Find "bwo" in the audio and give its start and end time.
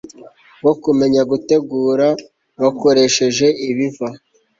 0.61-0.73